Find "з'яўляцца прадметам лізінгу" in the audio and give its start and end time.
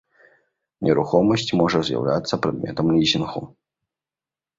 1.89-3.43